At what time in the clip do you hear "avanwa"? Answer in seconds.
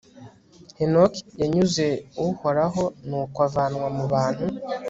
3.47-3.87